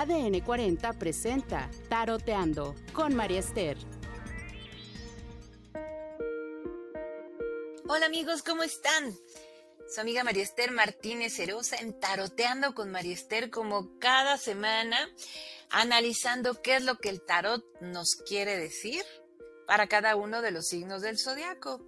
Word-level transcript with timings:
ADN 0.00 0.42
40 0.42 0.92
presenta 0.92 1.68
Taroteando 1.88 2.76
con 2.92 3.16
María 3.16 3.40
Esther. 3.40 3.76
Hola 7.88 8.06
amigos, 8.06 8.44
¿cómo 8.44 8.62
están? 8.62 9.12
Su 9.92 10.00
amiga 10.00 10.22
María 10.22 10.44
Esther 10.44 10.70
Martínez 10.70 11.36
Herosa 11.40 11.78
en 11.78 11.98
Taroteando 11.98 12.76
con 12.76 12.92
María 12.92 13.12
Esther 13.12 13.50
como 13.50 13.98
cada 13.98 14.38
semana, 14.38 14.96
analizando 15.68 16.62
qué 16.62 16.76
es 16.76 16.84
lo 16.84 16.98
que 16.98 17.08
el 17.08 17.20
tarot 17.20 17.64
nos 17.80 18.14
quiere 18.14 18.56
decir 18.56 19.02
para 19.68 19.86
cada 19.86 20.16
uno 20.16 20.40
de 20.40 20.50
los 20.50 20.66
signos 20.66 21.02
del 21.02 21.18
zodiaco. 21.18 21.82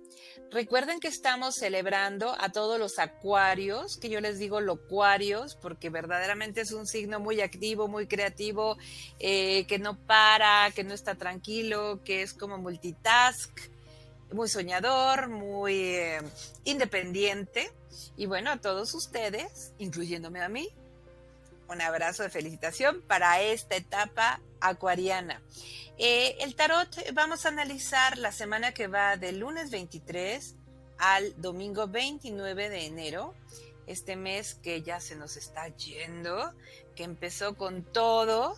Recuerden 0.51 1.01
que 1.01 1.09
estamos 1.09 1.55
celebrando 1.55 2.37
a 2.39 2.51
todos 2.51 2.79
los 2.79 2.99
acuarios, 2.99 3.97
que 3.97 4.11
yo 4.11 4.21
les 4.21 4.39
digo 4.39 4.61
locuarios, 4.61 5.55
porque 5.57 5.89
verdaderamente 5.89 6.61
es 6.61 6.73
un 6.73 6.87
signo 6.87 7.21
muy 7.21 7.41
activo, 7.41 7.89
muy 7.89 8.07
creativo, 8.07 8.77
eh, 9.19 9.67
que 9.67 9.79
no 9.79 9.97
para, 9.97 10.71
que 10.75 10.85
no 10.85 10.93
está 10.93 11.15
tranquilo, 11.15 12.03
que 12.05 12.21
es 12.21 12.35
como 12.35 12.59
multitask, 12.59 13.51
muy 14.31 14.51
soñador, 14.51 15.31
muy 15.31 15.73
eh, 15.95 16.21
independiente. 16.65 17.73
Y 18.15 18.27
bueno, 18.27 18.51
a 18.51 18.61
todos 18.61 18.93
ustedes, 18.93 19.73
incluyéndome 19.79 20.43
a 20.43 20.51
mí, 20.51 20.69
un 21.67 21.81
abrazo 21.81 22.25
de 22.25 22.29
felicitación 22.29 23.01
para 23.01 23.41
esta 23.41 23.75
etapa 23.77 24.43
acuariana. 24.61 25.43
Eh, 25.99 26.37
el 26.41 26.55
tarot 26.55 26.89
vamos 27.13 27.45
a 27.45 27.51
analizar 27.51 28.17
la 28.19 28.33
semana 28.33 28.73
que 28.73 28.87
va 28.87 29.17
del 29.17 29.39
lunes 29.39 29.71
23 29.71 30.57
al 30.99 31.41
domingo 31.41 31.89
29 31.89 32.69
de 32.69 32.87
enero, 32.87 33.35
este 33.87 34.17
mes 34.17 34.55
que 34.55 34.83
ya 34.83 35.01
se 35.01 35.17
nos 35.17 35.37
está 35.37 35.69
yendo, 35.69 36.55
que 36.95 37.05
empezó 37.05 37.55
con 37.57 37.85
todo. 37.85 38.57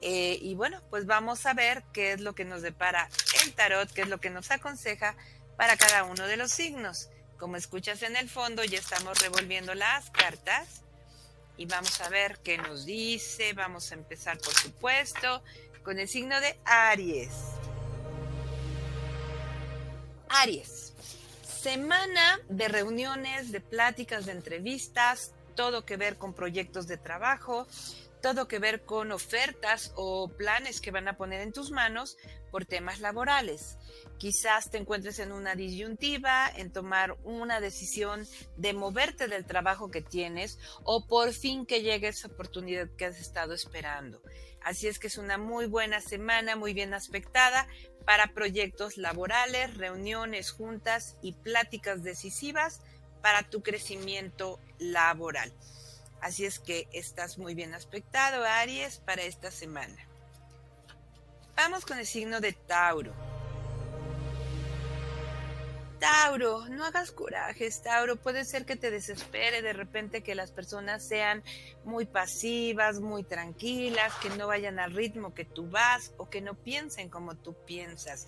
Eh, 0.00 0.38
y 0.42 0.54
bueno, 0.54 0.80
pues 0.90 1.06
vamos 1.06 1.46
a 1.46 1.54
ver 1.54 1.84
qué 1.92 2.12
es 2.12 2.20
lo 2.20 2.34
que 2.34 2.44
nos 2.44 2.62
depara 2.62 3.08
el 3.44 3.52
tarot, 3.52 3.90
qué 3.92 4.02
es 4.02 4.08
lo 4.08 4.18
que 4.18 4.30
nos 4.30 4.50
aconseja 4.50 5.16
para 5.56 5.76
cada 5.76 6.04
uno 6.04 6.26
de 6.26 6.36
los 6.36 6.50
signos. 6.50 7.10
Como 7.38 7.56
escuchas 7.56 8.02
en 8.02 8.16
el 8.16 8.28
fondo, 8.28 8.64
ya 8.64 8.78
estamos 8.78 9.20
revolviendo 9.20 9.74
las 9.74 10.10
cartas 10.10 10.82
y 11.56 11.66
vamos 11.66 12.00
a 12.00 12.08
ver 12.08 12.38
qué 12.42 12.58
nos 12.58 12.84
dice. 12.84 13.52
Vamos 13.52 13.92
a 13.92 13.94
empezar, 13.94 14.38
por 14.38 14.54
supuesto, 14.54 15.42
con 15.82 15.98
el 15.98 16.08
signo 16.08 16.40
de 16.40 16.58
Aries. 16.64 17.32
Aries. 20.28 20.92
Semana 21.42 22.40
de 22.48 22.68
reuniones, 22.68 23.52
de 23.52 23.60
pláticas, 23.60 24.26
de 24.26 24.32
entrevistas, 24.32 25.32
todo 25.54 25.84
que 25.84 25.96
ver 25.96 26.16
con 26.16 26.34
proyectos 26.34 26.86
de 26.86 26.96
trabajo, 26.96 27.66
todo 28.20 28.48
que 28.48 28.58
ver 28.58 28.84
con 28.84 29.12
ofertas 29.12 29.92
o 29.94 30.28
planes 30.28 30.80
que 30.80 30.90
van 30.90 31.08
a 31.08 31.16
poner 31.16 31.40
en 31.40 31.52
tus 31.52 31.70
manos 31.70 32.16
por 32.52 32.66
temas 32.66 33.00
laborales. 33.00 33.78
Quizás 34.18 34.70
te 34.70 34.78
encuentres 34.78 35.18
en 35.18 35.32
una 35.32 35.56
disyuntiva, 35.56 36.48
en 36.54 36.70
tomar 36.70 37.16
una 37.24 37.60
decisión 37.60 38.24
de 38.56 38.74
moverte 38.74 39.26
del 39.26 39.46
trabajo 39.46 39.90
que 39.90 40.02
tienes 40.02 40.60
o 40.84 41.06
por 41.08 41.32
fin 41.32 41.66
que 41.66 41.82
llegue 41.82 42.08
esa 42.08 42.28
oportunidad 42.28 42.88
que 42.96 43.06
has 43.06 43.18
estado 43.18 43.54
esperando. 43.54 44.22
Así 44.62 44.86
es 44.86 45.00
que 45.00 45.08
es 45.08 45.18
una 45.18 45.38
muy 45.38 45.66
buena 45.66 46.00
semana, 46.00 46.54
muy 46.54 46.74
bien 46.74 46.94
aspectada 46.94 47.66
para 48.04 48.32
proyectos 48.34 48.96
laborales, 48.96 49.76
reuniones, 49.76 50.52
juntas 50.52 51.16
y 51.22 51.32
pláticas 51.32 52.04
decisivas 52.04 52.80
para 53.22 53.48
tu 53.48 53.62
crecimiento 53.62 54.60
laboral. 54.78 55.52
Así 56.20 56.44
es 56.44 56.60
que 56.60 56.86
estás 56.92 57.38
muy 57.38 57.54
bien 57.54 57.74
aspectado, 57.74 58.44
Aries, 58.44 58.98
para 58.98 59.22
esta 59.22 59.50
semana. 59.50 60.11
Vamos 61.56 61.84
con 61.84 61.98
el 61.98 62.06
signo 62.06 62.40
de 62.40 62.52
Tauro. 62.52 63.12
Tauro, 66.02 66.68
no 66.68 66.84
hagas 66.84 67.12
corajes, 67.12 67.80
Tauro. 67.80 68.16
Puede 68.16 68.44
ser 68.44 68.66
que 68.66 68.74
te 68.74 68.90
desespere 68.90 69.62
de 69.62 69.72
repente 69.72 70.24
que 70.24 70.34
las 70.34 70.50
personas 70.50 71.06
sean 71.06 71.44
muy 71.84 72.06
pasivas, 72.06 72.98
muy 72.98 73.22
tranquilas, 73.22 74.12
que 74.20 74.28
no 74.30 74.48
vayan 74.48 74.80
al 74.80 74.92
ritmo 74.92 75.32
que 75.32 75.44
tú 75.44 75.70
vas 75.70 76.12
o 76.16 76.28
que 76.28 76.40
no 76.40 76.54
piensen 76.54 77.08
como 77.08 77.36
tú 77.36 77.54
piensas. 77.66 78.26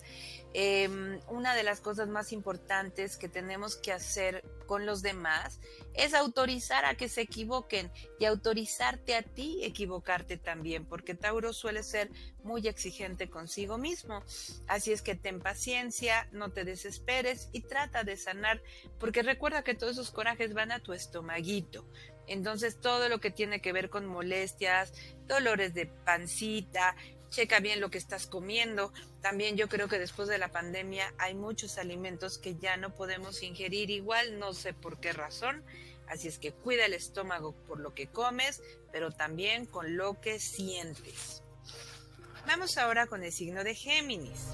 Em, 0.57 1.19
una 1.27 1.53
de 1.53 1.63
las 1.63 1.81
cosas 1.81 2.07
más 2.07 2.31
importantes 2.31 3.17
que 3.17 3.27
tenemos 3.27 3.75
que 3.75 3.91
hacer 3.91 4.41
con 4.67 4.85
los 4.85 5.01
demás 5.01 5.59
es 5.93 6.13
autorizar 6.13 6.85
a 6.85 6.95
que 6.95 7.09
se 7.09 7.19
equivoquen 7.19 7.91
y 8.21 8.25
autorizarte 8.25 9.15
a 9.15 9.21
ti 9.21 9.59
equivocarte 9.65 10.37
también, 10.37 10.85
porque 10.85 11.13
Tauro 11.13 11.51
suele 11.51 11.83
ser 11.83 12.09
muy 12.45 12.65
exigente 12.69 13.29
consigo 13.29 13.77
mismo. 13.77 14.23
Así 14.65 14.93
es 14.93 15.01
que 15.01 15.15
ten 15.15 15.41
paciencia, 15.41 16.29
no 16.31 16.53
te 16.53 16.63
desesperes 16.63 17.49
y 17.51 17.59
trata 17.59 18.05
de 18.05 18.15
sanar, 18.15 18.63
porque 18.97 19.23
recuerda 19.23 19.65
que 19.65 19.75
todos 19.75 19.91
esos 19.91 20.11
corajes 20.11 20.53
van 20.53 20.71
a 20.71 20.79
tu 20.79 20.93
estomaguito. 20.93 21.85
Entonces 22.27 22.79
todo 22.79 23.09
lo 23.09 23.19
que 23.19 23.29
tiene 23.29 23.61
que 23.61 23.73
ver 23.73 23.89
con 23.89 24.05
molestias, 24.05 24.93
dolores 25.27 25.73
de 25.73 25.85
pancita, 25.85 26.95
checa 27.35 27.59
bien 27.59 27.81
lo 27.81 27.89
que 27.89 27.97
estás 27.97 28.27
comiendo. 28.27 28.93
También 29.21 29.57
yo 29.57 29.67
creo 29.67 29.89
que 29.89 29.99
después 29.99 30.29
de 30.29 30.37
la 30.37 30.47
pandemia 30.47 31.13
hay 31.17 31.33
muchos 31.33 31.77
alimentos 31.77 32.37
que 32.37 32.55
ya 32.55 32.77
no 32.77 32.95
podemos 32.95 33.43
ingerir 33.43 33.89
igual, 33.89 34.39
no 34.39 34.53
sé 34.53 34.73
por 34.73 35.01
qué 35.01 35.11
razón. 35.11 35.61
Así 36.07 36.29
es 36.29 36.39
que 36.39 36.53
cuida 36.53 36.85
el 36.85 36.93
estómago 36.93 37.51
por 37.67 37.81
lo 37.81 37.93
que 37.93 38.07
comes, 38.07 38.61
pero 38.93 39.11
también 39.11 39.65
con 39.65 39.97
lo 39.97 40.21
que 40.21 40.39
sientes. 40.39 41.43
Vamos 42.47 42.77
ahora 42.77 43.05
con 43.07 43.21
el 43.21 43.33
signo 43.33 43.65
de 43.65 43.75
Géminis. 43.75 44.51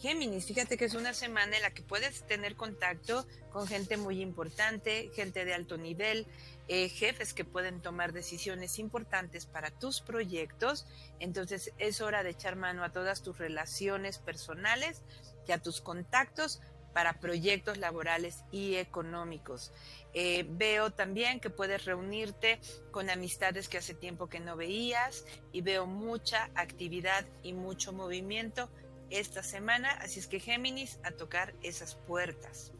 Géminis, 0.00 0.46
fíjate 0.46 0.76
que 0.76 0.84
es 0.84 0.94
una 0.94 1.14
semana 1.14 1.56
en 1.56 1.62
la 1.62 1.72
que 1.72 1.82
puedes 1.82 2.26
tener 2.26 2.56
contacto 2.56 3.26
con 3.50 3.66
gente 3.66 3.96
muy 3.96 4.20
importante, 4.20 5.10
gente 5.14 5.44
de 5.44 5.54
alto 5.54 5.78
nivel, 5.78 6.26
eh, 6.68 6.88
jefes 6.88 7.34
que 7.34 7.44
pueden 7.44 7.80
tomar 7.80 8.12
decisiones 8.12 8.78
importantes 8.78 9.46
para 9.46 9.70
tus 9.70 10.00
proyectos. 10.00 10.86
Entonces 11.18 11.72
es 11.78 12.00
hora 12.00 12.22
de 12.22 12.30
echar 12.30 12.56
mano 12.56 12.84
a 12.84 12.92
todas 12.92 13.22
tus 13.22 13.38
relaciones 13.38 14.18
personales 14.18 15.02
y 15.46 15.52
a 15.52 15.58
tus 15.58 15.80
contactos 15.80 16.60
para 16.92 17.20
proyectos 17.20 17.78
laborales 17.78 18.44
y 18.50 18.76
económicos. 18.76 19.72
Eh, 20.14 20.46
veo 20.48 20.90
también 20.90 21.38
que 21.38 21.50
puedes 21.50 21.84
reunirte 21.84 22.60
con 22.90 23.08
amistades 23.10 23.68
que 23.68 23.78
hace 23.78 23.94
tiempo 23.94 24.28
que 24.28 24.40
no 24.40 24.56
veías 24.56 25.24
y 25.52 25.60
veo 25.60 25.86
mucha 25.86 26.50
actividad 26.54 27.24
y 27.42 27.52
mucho 27.52 27.92
movimiento 27.92 28.68
esta 29.10 29.42
semana, 29.42 29.90
así 30.02 30.20
es 30.20 30.26
que 30.26 30.40
Géminis 30.40 30.98
a 31.02 31.12
tocar 31.12 31.54
esas 31.62 31.94
puertas. 31.94 32.72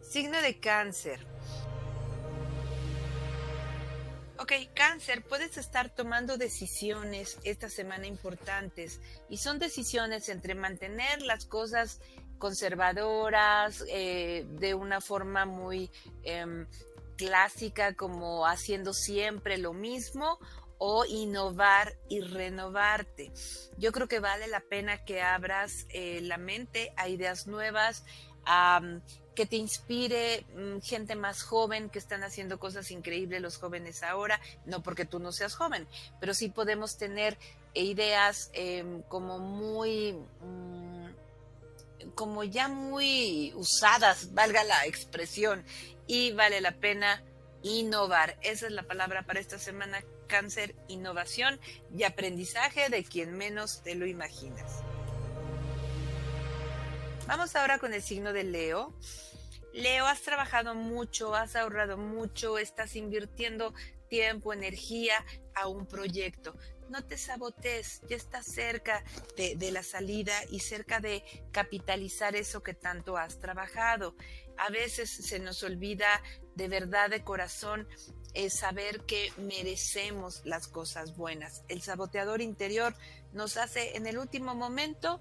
Signo 0.00 0.40
de 0.40 0.58
cáncer. 0.58 1.20
Ok, 4.40 4.52
cáncer, 4.72 5.22
puedes 5.22 5.58
estar 5.58 5.90
tomando 5.90 6.38
decisiones 6.38 7.38
esta 7.44 7.68
semana 7.68 8.06
importantes 8.06 8.98
y 9.28 9.36
son 9.36 9.58
decisiones 9.58 10.30
entre 10.30 10.54
mantener 10.54 11.20
las 11.20 11.44
cosas 11.44 12.00
conservadoras 12.38 13.84
eh, 13.90 14.46
de 14.52 14.72
una 14.72 15.02
forma 15.02 15.44
muy 15.44 15.90
em, 16.22 16.66
clásica 17.18 17.92
como 17.92 18.46
haciendo 18.46 18.94
siempre 18.94 19.58
lo 19.58 19.74
mismo 19.74 20.38
o 20.78 21.04
innovar 21.04 21.98
y 22.08 22.22
renovarte. 22.22 23.30
Yo 23.76 23.92
creo 23.92 24.08
que 24.08 24.20
vale 24.20 24.48
la 24.48 24.60
pena 24.60 25.04
que 25.04 25.20
abras 25.20 25.84
eh, 25.90 26.22
la 26.22 26.38
mente 26.38 26.94
a 26.96 27.10
ideas 27.10 27.46
nuevas, 27.46 28.06
a 28.46 28.80
que 29.40 29.46
te 29.46 29.56
inspire 29.56 30.44
mm, 30.54 30.80
gente 30.82 31.16
más 31.16 31.42
joven 31.42 31.88
que 31.88 31.98
están 31.98 32.22
haciendo 32.24 32.58
cosas 32.58 32.90
increíbles 32.90 33.40
los 33.40 33.56
jóvenes 33.56 34.02
ahora, 34.02 34.38
no 34.66 34.82
porque 34.82 35.06
tú 35.06 35.18
no 35.18 35.32
seas 35.32 35.54
joven, 35.54 35.88
pero 36.20 36.34
sí 36.34 36.50
podemos 36.50 36.98
tener 36.98 37.38
ideas 37.72 38.50
em, 38.52 39.00
como 39.00 39.38
muy... 39.38 40.12
Mm, 40.42 41.06
como 42.14 42.44
ya 42.44 42.68
muy 42.68 43.54
usadas, 43.54 44.34
valga 44.34 44.62
la 44.64 44.84
expresión, 44.84 45.64
y 46.06 46.32
vale 46.32 46.60
la 46.60 46.72
pena 46.72 47.22
innovar. 47.62 48.36
Esa 48.42 48.66
es 48.66 48.72
la 48.72 48.82
palabra 48.82 49.22
para 49.24 49.40
esta 49.40 49.58
semana 49.58 50.04
cáncer, 50.26 50.74
innovación 50.88 51.58
y 51.96 52.02
aprendizaje 52.02 52.90
de 52.90 53.04
quien 53.04 53.38
menos 53.38 53.82
te 53.82 53.94
lo 53.94 54.04
imaginas. 54.06 54.82
Vamos 57.26 57.56
ahora 57.56 57.78
con 57.78 57.94
el 57.94 58.02
signo 58.02 58.34
de 58.34 58.44
Leo. 58.44 58.92
Leo, 59.72 60.06
has 60.06 60.22
trabajado 60.22 60.74
mucho, 60.74 61.34
has 61.34 61.56
ahorrado 61.56 61.96
mucho, 61.96 62.58
estás 62.58 62.96
invirtiendo 62.96 63.74
tiempo, 64.08 64.52
energía 64.52 65.24
a 65.54 65.68
un 65.68 65.86
proyecto. 65.86 66.56
No 66.88 67.04
te 67.04 67.16
sabotes, 67.16 68.00
ya 68.08 68.16
estás 68.16 68.46
cerca 68.46 69.04
de, 69.36 69.54
de, 69.54 69.70
la 69.70 69.84
salida 69.84 70.34
y 70.50 70.58
cerca 70.58 70.98
de 70.98 71.22
capitalizar 71.52 72.34
eso 72.34 72.64
que 72.64 72.74
tanto 72.74 73.16
has 73.16 73.38
trabajado. 73.38 74.16
A 74.58 74.70
veces 74.70 75.08
se 75.08 75.38
nos 75.38 75.62
olvida 75.62 76.20
de 76.56 76.66
verdad, 76.66 77.08
de 77.08 77.22
corazón, 77.22 77.86
saber 78.48 79.00
que 79.06 79.32
merecemos 79.38 80.42
las 80.44 80.68
cosas 80.68 81.16
buenas. 81.16 81.62
El 81.68 81.82
saboteador 81.82 82.40
interior 82.40 82.94
nos 83.32 83.56
hace 83.56 83.96
en 83.96 84.06
el 84.06 84.18
último 84.18 84.54
momento 84.54 85.20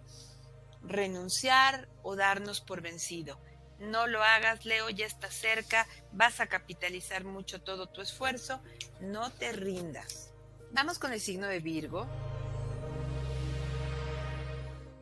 renunciar 0.82 1.90
o 2.04 2.16
darnos 2.16 2.62
por 2.62 2.82
vencido. 2.82 3.40
No 3.80 4.08
lo 4.08 4.22
hagas, 4.24 4.66
Leo, 4.66 4.90
ya 4.90 5.06
está 5.06 5.32
cerca, 5.32 5.88
vas 6.12 6.40
a 6.40 6.48
capitalizar 6.48 7.24
mucho 7.24 7.62
todo 7.62 7.88
tu 7.88 8.02
esfuerzo, 8.02 8.62
no 9.00 9.32
te 9.32 9.52
rindas. 9.54 10.32
Vamos 10.72 11.00
con 11.00 11.14
el 11.14 11.22
signo 11.22 11.48
de 11.48 11.60
Virgo. 11.60 12.06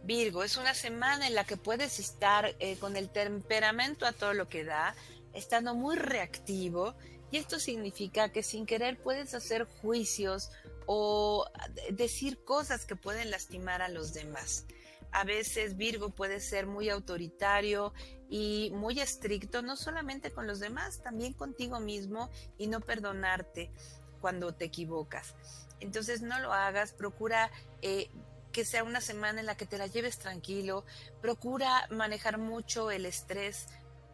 Virgo, 0.03 0.43
es 0.43 0.55
una 0.55 0.73
semana 0.73 1.27
en 1.27 1.35
la 1.35 1.43
que 1.43 1.57
puedes 1.57 1.99
estar 1.99 2.55
eh, 2.59 2.77
con 2.77 2.95
el 2.95 3.09
temperamento 3.09 4.05
a 4.05 4.13
todo 4.13 4.33
lo 4.33 4.47
que 4.47 4.63
da, 4.63 4.95
estando 5.33 5.75
muy 5.75 5.97
reactivo, 5.97 6.95
y 7.29 7.37
esto 7.37 7.59
significa 7.59 8.31
que 8.31 8.41
sin 8.41 8.65
querer 8.65 8.97
puedes 8.97 9.33
hacer 9.33 9.65
juicios 9.81 10.49
o 10.85 11.45
decir 11.91 12.41
cosas 12.45 12.85
que 12.85 12.95
pueden 12.95 13.31
lastimar 13.31 13.81
a 13.81 13.89
los 13.89 14.13
demás. 14.13 14.65
A 15.11 15.23
veces 15.23 15.77
Virgo 15.77 16.09
puede 16.09 16.39
ser 16.39 16.67
muy 16.67 16.89
autoritario 16.89 17.93
y 18.29 18.71
muy 18.73 18.99
estricto, 18.99 19.61
no 19.61 19.75
solamente 19.75 20.31
con 20.31 20.47
los 20.47 20.59
demás, 20.59 21.01
también 21.01 21.33
contigo 21.33 21.79
mismo 21.79 22.29
y 22.57 22.67
no 22.67 22.81
perdonarte 22.81 23.71
cuando 24.19 24.53
te 24.53 24.65
equivocas. 24.65 25.35
Entonces 25.79 26.21
no 26.21 26.39
lo 26.39 26.53
hagas, 26.53 26.93
procura 26.93 27.51
eh, 27.81 28.09
que 28.51 28.65
sea 28.65 28.83
una 28.83 29.01
semana 29.01 29.39
en 29.39 29.45
la 29.45 29.55
que 29.55 29.65
te 29.65 29.77
la 29.77 29.87
lleves 29.87 30.17
tranquilo, 30.17 30.85
procura 31.21 31.87
manejar 31.91 32.37
mucho 32.37 32.91
el 32.91 33.05
estrés. 33.05 33.67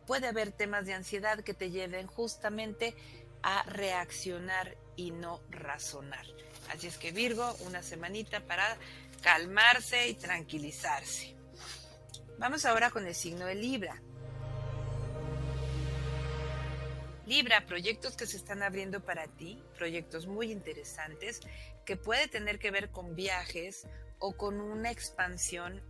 Puede 0.06 0.28
haber 0.28 0.52
temas 0.52 0.86
de 0.86 0.94
ansiedad 0.94 1.44
que 1.44 1.54
te 1.54 1.72
lleven 1.72 2.08
justamente 2.08 2.96
a 3.42 3.64
reaccionar 3.64 4.78
y 4.96 5.12
no 5.12 5.42
razonar. 5.50 6.26
Así 6.70 6.88
es 6.88 6.98
que 6.98 7.12
Virgo, 7.12 7.56
una 7.66 7.82
semanita 7.82 8.42
para 8.42 8.78
calmarse 9.24 10.10
y 10.10 10.16
tranquilizarse. 10.16 11.36
Vamos 12.38 12.66
ahora 12.66 12.92
con 12.92 13.08
el 13.08 13.16
signo 13.16 13.46
de 13.46 13.56
Libra. 13.56 14.02
Libra, 17.26 17.66
proyectos 17.66 18.18
que 18.18 18.28
se 18.28 18.36
están 18.36 18.62
abriendo 18.64 19.00
para 19.00 19.28
ti, 19.28 19.64
proyectos 19.78 20.28
muy 20.28 20.52
interesantes 20.52 21.40
que 21.86 21.96
puede 21.96 22.28
tener 22.28 22.60
que 22.60 22.70
ver 22.70 22.92
con 22.92 23.16
viajes 23.16 23.88
o 24.20 24.36
con 24.36 24.60
una 24.60 24.92
expansión, 24.92 25.82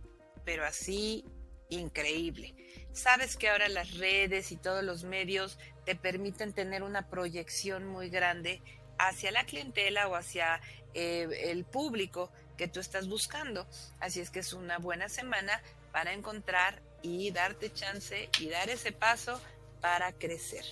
pero 0.44 0.64
así 0.64 1.24
increíble. 1.70 2.54
Sabes 2.92 3.36
que 3.36 3.48
ahora 3.48 3.68
las 3.68 3.98
redes 3.98 4.52
y 4.52 4.56
todos 4.56 4.84
los 4.84 5.02
medios 5.02 5.58
te 5.84 5.96
permiten 5.96 6.52
tener 6.52 6.84
una 6.84 7.08
proyección 7.08 7.84
muy 7.84 8.10
grande 8.10 8.62
hacia 8.96 9.32
la 9.32 9.44
clientela 9.44 10.06
o 10.06 10.14
hacia 10.14 10.60
eh, 10.94 11.50
el 11.50 11.64
público 11.64 12.30
que 12.56 12.68
tú 12.68 12.80
estás 12.80 13.08
buscando. 13.08 13.66
Así 14.00 14.20
es 14.20 14.30
que 14.30 14.40
es 14.40 14.52
una 14.52 14.78
buena 14.78 15.08
semana 15.08 15.62
para 15.92 16.12
encontrar 16.12 16.82
y 17.02 17.30
darte 17.30 17.72
chance 17.72 18.28
y 18.40 18.48
dar 18.48 18.68
ese 18.70 18.92
paso 18.92 19.40
para 19.80 20.12
crecer. 20.12 20.64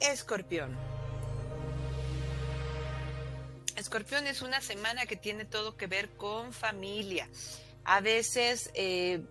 Escorpión. 0.00 0.76
Escorpión 3.76 4.26
es 4.26 4.42
una 4.42 4.60
semana 4.60 5.06
que 5.06 5.16
tiene 5.16 5.44
todo 5.44 5.76
que 5.76 5.86
ver 5.86 6.10
con 6.10 6.52
familia. 6.52 7.28
A 7.84 8.00
veces 8.00 8.70
eh, 8.74 9.22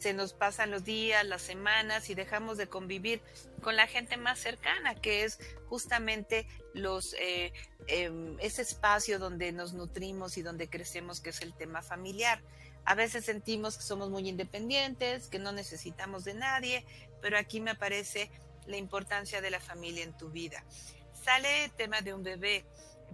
se 0.00 0.14
nos 0.14 0.32
pasan 0.32 0.70
los 0.70 0.84
días, 0.84 1.26
las 1.26 1.42
semanas 1.42 2.08
y 2.08 2.14
dejamos 2.14 2.56
de 2.56 2.66
convivir 2.66 3.20
con 3.62 3.76
la 3.76 3.86
gente 3.86 4.16
más 4.16 4.38
cercana, 4.38 4.94
que 4.94 5.24
es 5.24 5.38
justamente 5.68 6.46
los 6.72 7.14
eh, 7.20 7.52
em, 7.86 8.38
ese 8.40 8.62
espacio 8.62 9.18
donde 9.18 9.52
nos 9.52 9.74
nutrimos 9.74 10.38
y 10.38 10.42
donde 10.42 10.70
crecemos, 10.70 11.20
que 11.20 11.30
es 11.30 11.42
el 11.42 11.52
tema 11.52 11.82
familiar. 11.82 12.40
A 12.86 12.94
veces 12.94 13.26
sentimos 13.26 13.76
que 13.76 13.82
somos 13.82 14.08
muy 14.08 14.26
independientes, 14.26 15.28
que 15.28 15.38
no 15.38 15.52
necesitamos 15.52 16.24
de 16.24 16.32
nadie, 16.32 16.86
pero 17.20 17.36
aquí 17.36 17.60
me 17.60 17.72
aparece 17.72 18.30
la 18.66 18.78
importancia 18.78 19.42
de 19.42 19.50
la 19.50 19.60
familia 19.60 20.02
en 20.02 20.16
tu 20.16 20.30
vida. 20.30 20.64
Sale 21.22 21.66
el 21.66 21.72
tema 21.72 22.00
de 22.00 22.14
un 22.14 22.22
bebé. 22.22 22.64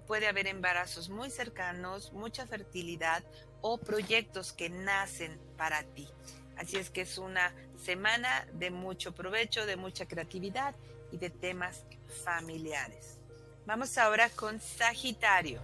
Puede 0.07 0.29
haber 0.29 0.47
embarazos 0.47 1.09
muy 1.09 1.31
cercanos, 1.31 2.13
mucha 2.13 2.47
fertilidad 2.47 3.25
o 3.61 3.79
proyectos 3.79 4.53
que 4.53 4.71
nacen 4.71 5.41
para 5.57 5.83
ti. 5.83 6.09
Así 6.57 6.77
es 6.77 6.91
que 6.91 7.03
es 7.03 7.19
una 7.19 7.55
semana 7.77 8.47
de 8.53 8.71
mucho 8.71 9.15
provecho, 9.15 9.67
de 9.67 9.77
mucha 9.77 10.07
creatividad 10.07 10.75
y 11.13 11.19
de 11.19 11.31
temas 11.31 11.85
familiares. 12.25 13.19
Vamos 13.67 13.99
ahora 13.99 14.31
con 14.31 14.61
Sagitario. 14.61 15.61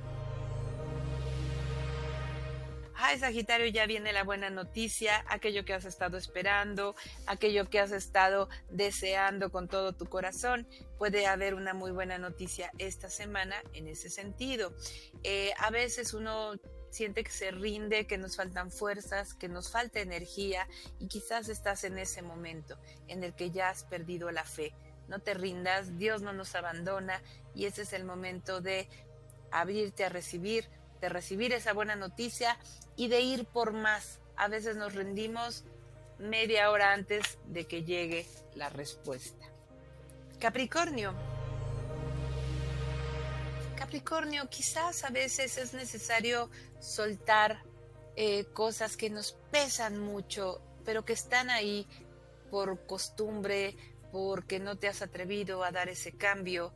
Ay, 2.95 3.19
Sagitario, 3.19 3.67
ya 3.67 3.87
viene 3.87 4.13
la 4.13 4.23
buena 4.23 4.51
noticia, 4.51 5.25
aquello 5.29 5.65
que 5.65 5.75
has 5.75 5.85
estado 5.85 6.17
esperando, 6.19 6.95
aquello 7.27 7.69
que 7.69 7.81
has 7.81 7.91
estado 7.91 8.49
deseando 8.71 9.51
con 9.51 9.67
todo 9.67 9.93
tu 9.93 10.07
corazón. 10.07 10.69
Puede 10.99 11.27
haber 11.27 11.55
una 11.55 11.75
muy 11.75 11.91
buena 11.91 12.19
noticia 12.19 12.71
esta 12.79 13.09
semana 13.09 13.57
en 13.73 13.89
ese 13.89 14.09
sentido. 14.09 14.73
Eh, 15.25 15.53
a 15.59 15.71
veces 15.71 16.15
uno 16.15 16.55
siente 16.93 17.25
que 17.25 17.31
se 17.31 17.51
rinde, 17.51 18.07
que 18.07 18.19
nos 18.19 18.37
faltan 18.37 18.71
fuerzas, 18.71 19.35
que 19.35 19.49
nos 19.49 19.71
falta 19.71 20.01
energía 20.01 20.69
y 21.01 21.09
quizás 21.09 21.49
estás 21.49 21.85
en 21.85 21.99
ese 21.99 22.21
momento 22.21 22.79
en 23.09 23.25
el 23.25 23.35
que 23.35 23.51
ya 23.51 23.71
has 23.71 23.85
perdido 23.85 24.31
la 24.31 24.45
fe. 24.45 24.75
No 25.09 25.19
te 25.19 25.35
rindas, 25.35 25.99
Dios 25.99 26.21
no 26.21 26.33
nos 26.33 26.55
abandona 26.55 27.23
y 27.55 27.65
ese 27.65 27.83
es 27.83 27.95
el 27.95 28.05
momento 28.05 28.61
de 28.61 28.89
abrirte 29.51 30.05
a 30.05 30.11
recibir, 30.11 30.69
de 31.01 31.09
recibir 31.09 31.53
esa 31.53 31.73
buena 31.73 31.97
noticia 31.97 32.59
y 32.95 33.09
de 33.09 33.21
ir 33.21 33.47
por 33.47 33.73
más. 33.73 34.21
A 34.37 34.49
veces 34.49 34.77
nos 34.77 34.95
rendimos 34.95 35.65
media 36.19 36.71
hora 36.71 36.93
antes 36.93 37.39
de 37.47 37.67
que 37.67 37.85
llegue 37.85 38.27
la 38.55 38.69
respuesta. 38.69 39.47
Capricornio. 40.39 41.32
Capricornio, 43.83 44.49
quizás 44.49 45.03
a 45.03 45.11
veces 45.11 45.59
es 45.59 45.75
necesario 45.75 46.49
soltar 46.79 47.65
eh, 48.15 48.45
cosas 48.53 48.97
que 48.97 49.11
nos 49.11 49.33
pesan 49.51 49.99
mucho, 49.99 50.63
pero 50.85 51.05
que 51.05 51.15
están 51.15 51.51
ahí 51.51 51.89
por 52.49 52.87
costumbre, 52.87 53.77
porque 54.13 54.61
no 54.61 54.79
te 54.79 54.87
has 54.87 55.03
atrevido 55.03 55.65
a 55.65 55.73
dar 55.73 55.89
ese 55.89 56.13
cambio, 56.13 56.73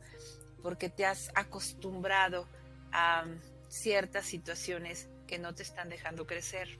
porque 0.61 0.89
te 0.89 1.05
has 1.05 1.31
acostumbrado 1.33 2.45
a 2.91 3.23
ciertas 3.69 4.25
situaciones 4.25 5.07
que 5.27 5.39
no 5.39 5.55
te 5.55 5.63
están 5.63 5.87
dejando 5.87 6.27
crecer. 6.27 6.77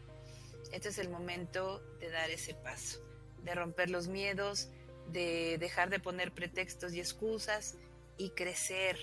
Este 0.74 0.90
es 0.90 0.98
el 0.98 1.08
momento 1.08 1.80
de 2.02 2.10
dar 2.10 2.30
ese 2.32 2.54
paso, 2.54 3.00
de 3.44 3.56
romper 3.56 3.90
los 3.90 4.10
miedos, 4.10 4.68
de 5.08 5.58
dejar 5.58 5.90
de 5.90 6.02
poner 6.02 6.34
pretextos 6.34 6.94
y 6.94 7.00
excusas 7.00 7.78
y 8.18 8.32
crecer. 8.32 8.98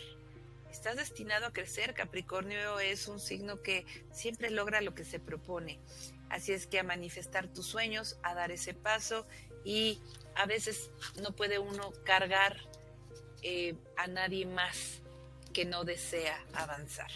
Estás 0.75 0.97
destinado 0.97 1.47
a 1.47 1.53
crecer, 1.53 1.95
Capricornio 1.95 2.81
es 2.81 3.07
un 3.07 3.21
signo 3.21 3.63
que 3.63 3.87
siempre 4.11 4.51
logra 4.51 4.81
lo 4.81 4.93
que 4.93 5.05
se 5.05 5.21
propone. 5.21 5.79
Así 6.31 6.53
es 6.53 6.67
que 6.67 6.81
a 6.81 6.83
manifestar 6.83 7.47
tus 7.47 7.65
sueños, 7.65 8.19
a 8.25 8.35
dar 8.35 8.51
ese 8.51 8.75
paso 8.75 9.25
y 9.65 10.01
a 10.35 10.47
veces 10.47 10.91
no 11.23 11.31
puede 11.31 11.61
uno 11.61 11.93
cargar 12.05 12.57
eh, 13.43 13.77
a 13.97 14.09
nadie 14.09 14.47
más 14.47 15.01
que 15.53 15.65
no 15.65 15.85
desea 15.85 16.45
avanzar. 16.55 17.11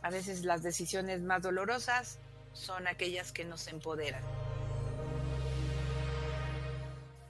A 0.00 0.08
veces 0.08 0.42
las 0.46 0.62
decisiones 0.62 1.20
más 1.20 1.42
dolorosas 1.42 2.20
son 2.54 2.86
aquellas 2.86 3.32
que 3.32 3.44
nos 3.44 3.66
empoderan. 3.68 4.24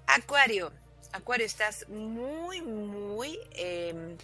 Acuario. 0.06 0.72
Acuario, 1.12 1.44
estás 1.44 1.88
muy, 1.88 2.62
muy 2.62 3.40
em, 3.50 4.16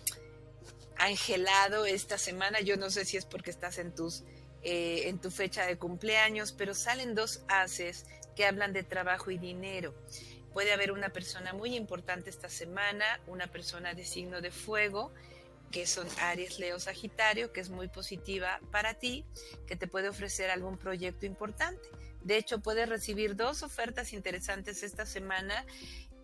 angelado 0.99 1.87
esta 1.87 2.19
semana. 2.19 2.61
Yo 2.61 2.77
no 2.77 2.91
sé 2.91 3.05
si 3.05 3.17
es 3.17 3.25
porque 3.25 3.51
estás 3.51 3.79
en 3.79 3.95
tus 3.95 4.25
eh, 4.63 5.09
en 5.09 5.21
tu 5.21 5.31
fecha 5.31 5.65
de 5.67 5.79
cumpleaños, 5.79 6.53
pero 6.53 6.75
salen 6.75 7.15
dos 7.15 7.43
haces 7.49 8.07
que 8.35 8.45
hablan 8.45 8.73
de 8.73 8.83
trabajo 8.83 9.31
y 9.31 9.39
dinero. 9.39 9.95
Puede 10.53 10.73
haber 10.73 10.91
una 10.91 11.11
persona 11.11 11.53
muy 11.53 11.77
importante 11.77 12.29
esta 12.29 12.49
semana, 12.49 13.21
una 13.29 13.47
persona 13.47 13.95
de 13.95 14.05
signo 14.05 14.41
de 14.41 14.51
fuego 14.51 15.13
que 15.71 15.87
son 15.87 16.07
Aries, 16.21 16.59
Leo, 16.59 16.81
Sagitario, 16.81 17.53
que 17.53 17.61
es 17.61 17.69
muy 17.69 17.89
positiva 17.89 18.61
para 18.71 18.95
ti, 18.95 19.25
que 19.67 19.77
te 19.77 19.87
puede 19.87 20.09
ofrecer 20.09 20.51
algún 20.51 20.79
proyecto 20.79 21.27
importante. 21.27 21.89
De 22.23 22.37
hecho, 22.37 22.59
puedes 22.59 22.89
recibir 22.89 23.37
dos 23.37 23.63
ofertas 23.63 24.13
interesantes 24.13 24.83
esta 24.83 25.07
semana 25.07 25.65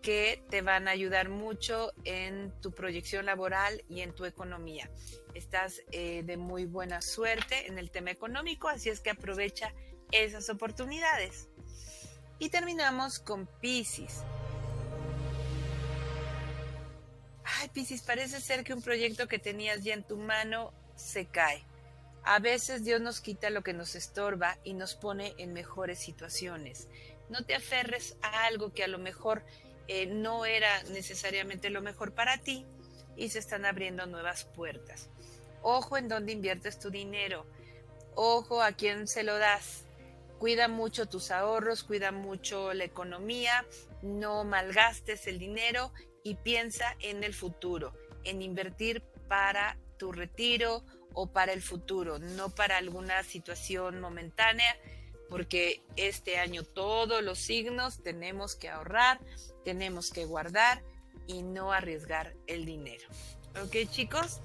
que 0.04 0.44
te 0.50 0.60
van 0.60 0.86
a 0.86 0.90
ayudar 0.90 1.30
mucho 1.30 1.94
en 2.04 2.52
tu 2.60 2.72
proyección 2.72 3.24
laboral 3.24 3.82
y 3.88 4.02
en 4.02 4.14
tu 4.14 4.26
economía. 4.26 4.90
Estás 5.32 5.80
eh, 5.92 6.22
de 6.24 6.36
muy 6.36 6.66
buena 6.66 7.00
suerte 7.00 7.66
en 7.68 7.78
el 7.78 7.90
tema 7.90 8.10
económico, 8.10 8.68
así 8.68 8.90
es 8.90 9.00
que 9.00 9.08
aprovecha 9.08 9.72
esas 10.12 10.50
oportunidades. 10.50 11.48
Y 12.38 12.50
terminamos 12.50 13.18
con 13.18 13.46
Pisces. 13.62 14.22
Ay, 17.42 17.70
Piscis, 17.72 18.02
parece 18.02 18.42
ser 18.42 18.62
que 18.62 18.74
un 18.74 18.82
proyecto 18.82 19.26
que 19.26 19.38
tenías 19.38 19.82
ya 19.82 19.94
en 19.94 20.06
tu 20.06 20.18
mano 20.18 20.74
se 20.96 21.24
cae. 21.24 21.64
A 22.24 22.40
veces 22.40 22.84
Dios 22.84 23.00
nos 23.00 23.22
quita 23.22 23.48
lo 23.48 23.62
que 23.62 23.72
nos 23.72 23.94
estorba 23.94 24.58
y 24.64 24.74
nos 24.74 24.96
pone 24.96 25.34
en 25.38 25.54
mejores 25.54 25.98
situaciones. 25.98 26.88
No 27.30 27.42
te 27.44 27.54
aferres 27.54 28.18
a 28.20 28.44
algo 28.44 28.74
que 28.74 28.84
a 28.84 28.88
lo 28.88 28.98
mejor 28.98 29.44
eh, 29.88 30.06
no 30.06 30.44
era 30.44 30.82
necesariamente 30.84 31.70
lo 31.70 31.82
mejor 31.82 32.12
para 32.12 32.38
ti 32.38 32.66
y 33.16 33.28
se 33.28 33.38
están 33.38 33.64
abriendo 33.64 34.06
nuevas 34.06 34.44
puertas. 34.44 35.10
Ojo 35.62 35.96
en 35.96 36.08
dónde 36.08 36.32
inviertes 36.32 36.78
tu 36.78 36.90
dinero. 36.90 37.46
Ojo 38.14 38.62
a 38.62 38.72
quién 38.72 39.06
se 39.08 39.22
lo 39.22 39.38
das. 39.38 39.84
Cuida 40.38 40.68
mucho 40.68 41.06
tus 41.06 41.30
ahorros, 41.30 41.84
cuida 41.84 42.12
mucho 42.12 42.74
la 42.74 42.84
economía, 42.84 43.64
no 44.02 44.44
malgastes 44.44 45.26
el 45.26 45.38
dinero 45.38 45.92
y 46.22 46.34
piensa 46.34 46.96
en 47.00 47.24
el 47.24 47.34
futuro, 47.34 47.94
en 48.24 48.42
invertir 48.42 49.02
para 49.28 49.78
tu 49.96 50.12
retiro 50.12 50.84
o 51.14 51.28
para 51.28 51.52
el 51.52 51.62
futuro, 51.62 52.18
no 52.18 52.50
para 52.54 52.76
alguna 52.76 53.22
situación 53.22 54.00
momentánea, 54.00 54.76
porque 55.34 55.82
este 55.96 56.38
año 56.38 56.62
todos 56.62 57.20
los 57.20 57.40
signos 57.40 58.00
tenemos 58.04 58.54
que 58.54 58.68
ahorrar, 58.68 59.18
tenemos 59.64 60.12
que 60.12 60.26
guardar 60.26 60.80
y 61.26 61.42
no 61.42 61.72
arriesgar 61.72 62.36
el 62.46 62.64
dinero. 62.64 63.04
¿Ok 63.60 63.90
chicos? 63.90 64.38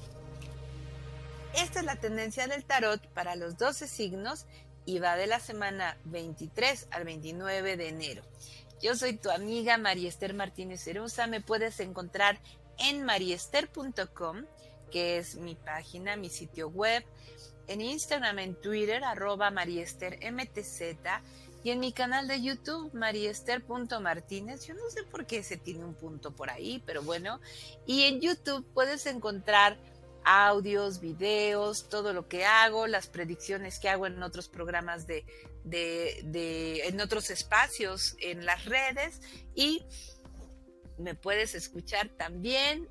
Esta 1.53 1.81
es 1.81 1.85
la 1.85 1.97
tendencia 1.97 2.47
del 2.47 2.65
tarot 2.65 3.07
para 3.09 3.35
los 3.35 3.55
12 3.55 3.87
signos 3.87 4.47
y 4.83 4.97
va 4.97 5.15
de 5.15 5.27
la 5.27 5.39
semana 5.39 5.95
23 6.05 6.87
al 6.89 7.03
29 7.03 7.77
de 7.77 7.87
enero. 7.87 8.23
Yo 8.81 8.95
soy 8.95 9.13
tu 9.13 9.29
amiga 9.29 9.77
María 9.77 10.11
Martínez 10.33 10.83
Cerusa. 10.83 11.27
Me 11.27 11.39
puedes 11.39 11.79
encontrar 11.81 12.39
en 12.79 13.05
mariester.com, 13.05 14.45
que 14.89 15.19
es 15.19 15.35
mi 15.35 15.53
página, 15.53 16.15
mi 16.15 16.31
sitio 16.31 16.67
web, 16.67 17.05
en 17.69 17.81
Instagram, 17.81 18.39
en 18.39 18.55
Twitter, 18.55 19.03
arroba 19.03 19.51
mariestermtz, 19.51 20.81
y 21.63 21.71
en 21.71 21.79
mi 21.79 21.91
canal 21.91 22.27
de 22.27 22.41
YouTube, 22.41 22.93
mariester.martínez. 22.93 24.65
Yo 24.65 24.73
no 24.73 24.89
sé 24.89 25.03
por 25.03 25.25
qué 25.25 25.43
se 25.43 25.57
tiene 25.57 25.83
un 25.83 25.93
punto 25.93 26.31
por 26.31 26.49
ahí, 26.49 26.81
pero 26.85 27.03
bueno. 27.03 27.41
Y 27.85 28.03
en 28.03 28.21
YouTube 28.21 28.65
puedes 28.73 29.05
encontrar 29.05 29.77
audios, 30.23 30.99
videos, 30.99 31.89
todo 31.89 32.13
lo 32.13 32.27
que 32.27 32.45
hago, 32.45 32.87
las 32.87 33.07
predicciones 33.07 33.79
que 33.79 33.89
hago 33.89 34.07
en 34.07 34.21
otros 34.23 34.47
programas 34.47 35.05
de, 35.05 35.25
de, 35.63 36.87
en 36.87 37.01
otros 37.01 37.29
espacios 37.29 38.15
en 38.19 38.45
las 38.45 38.65
redes 38.65 39.21
y 39.55 39.85
me 40.97 41.15
puedes 41.15 41.55
escuchar 41.55 42.09
también 42.09 42.87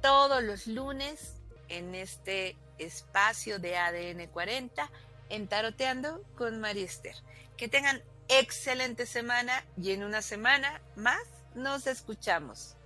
todos 0.00 0.42
los 0.42 0.66
lunes 0.66 1.34
en 1.68 1.94
este 1.94 2.56
espacio 2.82 3.58
de 3.58 3.76
ADN 3.76 4.26
40 4.28 4.90
en 5.28 5.48
Taroteando 5.48 6.22
con 6.36 6.60
Mariester. 6.60 7.14
Que 7.56 7.68
tengan 7.68 8.02
excelente 8.28 9.06
semana 9.06 9.64
y 9.76 9.92
en 9.92 10.04
una 10.04 10.22
semana 10.22 10.80
más 10.96 11.22
nos 11.54 11.86
escuchamos. 11.86 12.76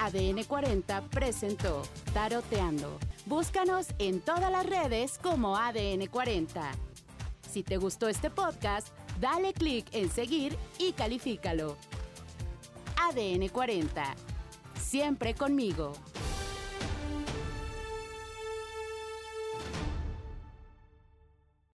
ADN 0.00 0.44
40 0.44 1.02
presentó 1.10 1.82
Taroteando. 2.14 2.98
Búscanos 3.26 3.88
en 3.98 4.20
todas 4.20 4.50
las 4.50 4.64
redes 4.64 5.18
como 5.18 5.56
ADN 5.56 6.06
40. 6.06 6.70
Si 7.50 7.62
te 7.62 7.76
gustó 7.78 8.08
este 8.08 8.30
podcast, 8.30 8.88
dale 9.20 9.52
clic 9.52 9.86
en 9.92 10.10
seguir 10.10 10.56
y 10.78 10.92
califícalo. 10.92 11.76
ADN 12.96 13.48
40. 13.48 14.14
Siempre 14.80 15.34
conmigo. 15.34 15.92